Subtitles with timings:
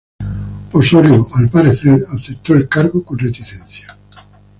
[0.73, 3.95] Osorio, al parecer, aceptó el cargo con reticencia.